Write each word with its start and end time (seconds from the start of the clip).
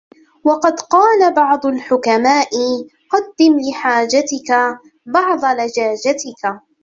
وَقَدْ 0.43 0.79
قَالَ 0.79 1.33
بَعْضُ 1.33 1.65
الْحُكَمَاءِ 1.65 2.49
قَدِّمْ 3.09 3.57
لِحَاجَتِك 3.69 4.79
بَعْضَ 5.05 5.45
لَجَاجَتِك 5.45 6.61